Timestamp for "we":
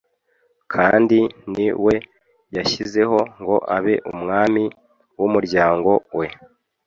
1.85-1.95, 6.17-6.27